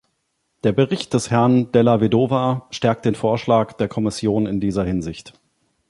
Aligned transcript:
Der 0.63 0.71
Bericht 0.71 1.13
des 1.13 1.29
Herrn 1.29 1.71
Della 1.73 2.01
Vedova 2.01 2.65
stärkt 2.71 3.05
den 3.05 3.13
Vorschlag 3.13 3.73
der 3.73 3.87
Kommission 3.87 4.47
in 4.47 4.59
dieser 4.59 4.83
Hinsicht. 4.83 5.39